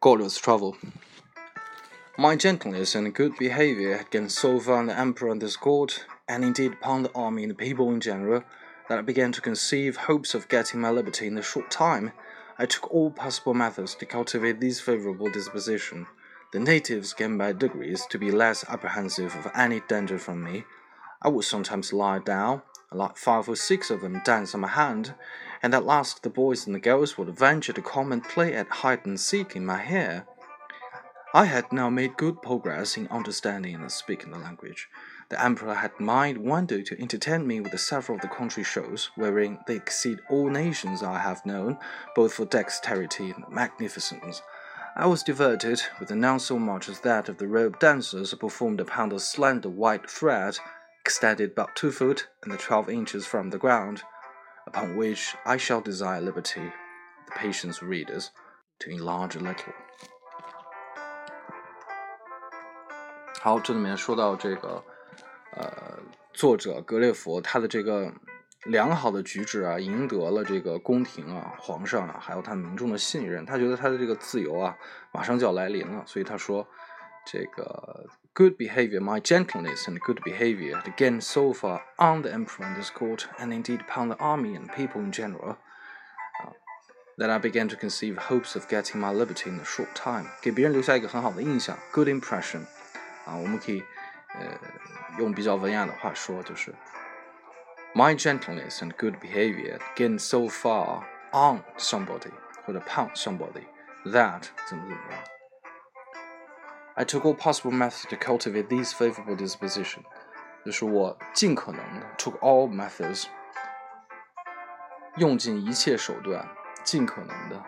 [0.00, 0.78] Gulliver's travel.
[2.16, 6.42] My gentleness and good behavior had gained so far the emperor and his court, and
[6.42, 8.42] indeed upon the army and the people in general,
[8.88, 12.12] that I began to conceive hopes of getting my liberty in a short time.
[12.58, 16.06] I took all possible methods to cultivate this favorable disposition.
[16.52, 20.64] The natives came by degrees to be less apprehensive of any danger from me.
[21.22, 22.62] I would sometimes lie down,
[22.92, 25.14] let five or six of them dance on my hand,
[25.62, 28.68] and at last the boys and the girls would venture to come and play at
[28.68, 30.26] hide and seek in my hair.
[31.32, 34.88] I had now made good progress in understanding and speaking the language.
[35.28, 39.10] The emperor had mind one day to entertain me with several of the country shows,
[39.14, 41.78] wherein they exceed all nations I have known,
[42.16, 44.42] both for dexterity and magnificence.
[44.96, 49.10] I was diverted with none so much as that of the rope dancers performed upon
[49.10, 50.58] the slender white thread,
[51.04, 54.02] extended about two foot and twelve inches from the ground
[54.66, 56.70] upon which I shall desire liberty,
[57.26, 58.30] the patience readers,
[58.80, 59.72] to enlarge a little.
[63.40, 64.84] 好，这里面说到这个，
[65.56, 65.98] 呃，
[66.34, 68.12] 作者格列佛他的这个
[68.64, 73.46] 良好的举止啊，赢得了这个宫廷啊、皇上啊，还有他民众的信任。
[73.46, 74.76] 他觉得他的这个自由啊，
[75.10, 76.68] 马上就要来临了，所以他说，
[77.25, 82.77] 这个 good behavior, my gentleness and good behavior had gained so far on the emperor and
[82.77, 85.57] his court, and indeed upon the army and people in general,
[86.43, 86.51] uh,
[87.17, 92.65] that I began to conceive hopes of getting my liberty in a short time，给别人留下一个很好的印象，good impression。
[93.25, 93.83] 啊，我们可以
[94.35, 94.59] 呃
[95.17, 96.75] 用比较文雅的话说，就是
[97.95, 102.31] my gentleness and good behavior gained so far on somebody
[102.65, 103.63] 或者 upon somebody
[104.05, 105.23] that 怎么怎么样。
[106.95, 109.99] I took all possible methods to cultivate this favorable disposition，
[110.65, 113.25] 就是我尽可能的 took all methods，
[115.17, 116.47] 用尽一切手段，
[116.83, 117.61] 尽可能的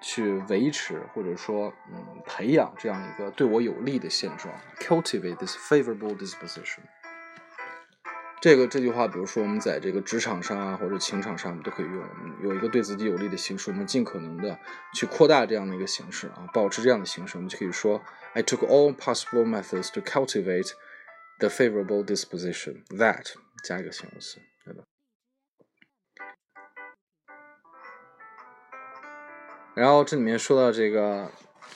[0.00, 6.80] 去维持或者说嗯培养这样一个对我有利的现状，cultivate this favorable disposition。
[8.43, 12.03] 这个这句话，比如说我们在这个职场上啊，或者情场上，我们都可以用。
[12.41, 14.59] 有一个对自己有利的形式，我们尽可能的
[14.93, 18.01] 去扩大这样的一个形式啊，保持这样的形式，我们就可以说
[18.33, 20.73] ：I took all possible methods to cultivate
[21.39, 23.31] the favorable disposition that
[23.63, 24.83] 加一个形容词，对吧？
[29.73, 31.31] 然后这里面说到这个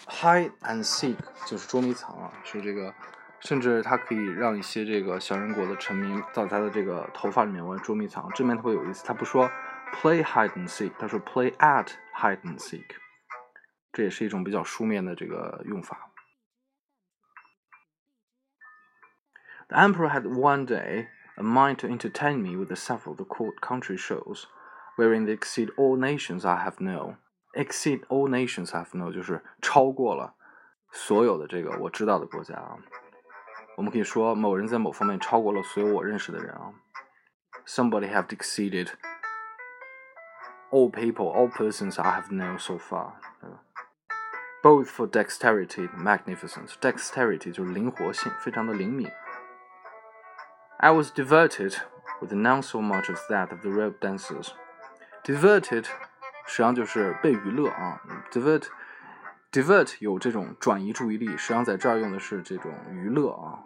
[0.06, 2.94] hide and seek，就是捉迷藏啊，是这个。
[3.41, 9.05] 甚至它可以让一些这个小人国的臣民在他的这个头发里面玩捉迷藏，这面特别有意思。
[9.05, 9.51] 他不说
[9.93, 12.85] play hide and seek，他说 play at hide and seek，
[13.93, 16.11] 这也是一种比较书面的这个用法。
[19.69, 23.97] The emperor had one day a mind to entertain me with several of the court country
[23.97, 24.45] shows,
[24.97, 27.17] wherein they exceed all nations I have known.
[27.55, 30.35] Exceed all nations I have known 就是超过了
[30.91, 32.77] 所有的这个我知道的国家啊。
[33.77, 36.73] 我们可以说某人在某方面超过了所有我认识的人啊。
[37.67, 38.89] Somebody have exceeded
[40.71, 43.61] all people, all persons I have known so far，对吧？
[44.63, 46.75] Both for dexterity and magnificence.
[46.81, 49.11] Dexterity 就是灵活性，非常的灵敏。
[50.79, 51.77] I was diverted
[52.21, 54.51] with none so much as that of the rope dancers.
[55.25, 55.85] Diverted
[56.47, 58.01] 实际上就是被娱乐啊。
[58.31, 58.67] Divert
[59.52, 63.64] Divert 有这种转移注意力，实际上在这儿用的是这种娱乐啊。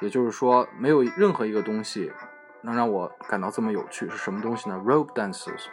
[0.00, 2.12] 也就是说，没有任何一个东西
[2.62, 4.08] 能让我感到这么有趣。
[4.08, 5.66] 是什么东西呢？Rope dances，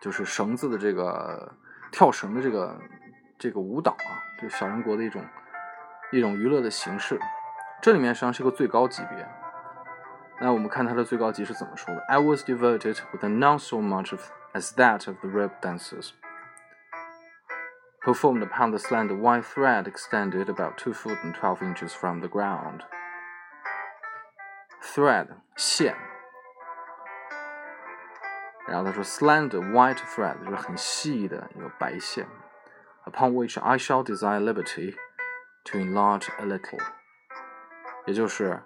[0.00, 1.54] 就是绳子的这个
[1.92, 2.80] 跳绳的这个
[3.38, 4.10] 这个舞蹈啊，
[4.40, 5.24] 就小人国的一种
[6.10, 7.20] 一种娱乐的形式。
[7.80, 9.28] 这里面实际上是个最高级别。
[10.40, 14.16] 那我们看它的最高级是怎么说的？I was devoted with not so much
[14.52, 16.10] as that of the rope dancers.
[18.03, 22.29] Performed upon the slender white thread extended about two foot and twelve inches from the
[22.29, 22.83] ground.
[24.81, 25.95] thread 线，
[28.67, 32.25] 然后他说 slender white thread 就是很细的一个白线，
[33.05, 34.95] upon which I shall desire liberty
[35.65, 36.81] to enlarge a little，
[38.05, 38.63] 也就是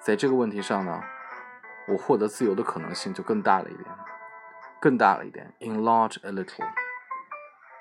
[0.00, 1.02] 在这个问题上呢，
[1.88, 3.86] 我获得自由的可能性就更大了一点，
[4.80, 6.66] 更大了一点，enlarge a little。